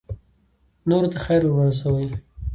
نورو 0.87 1.07
ته 1.13 1.19
خیر 1.25 1.41
ورسوئ 1.49 2.07